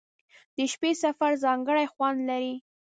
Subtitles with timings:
[0.55, 2.53] •د شپې سفر ځانګړی خوند لري.